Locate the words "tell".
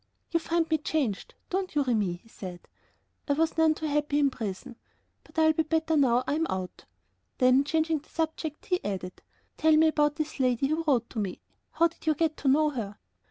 9.57-9.77